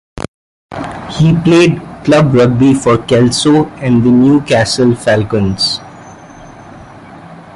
He 1.11 1.35
played 1.43 1.79
club 2.03 2.33
rugby 2.33 2.73
for 2.73 2.97
Kelso 2.97 3.67
and 3.75 4.03
the 4.03 4.09
Newcastle 4.09 4.95
Falcons. 4.95 5.79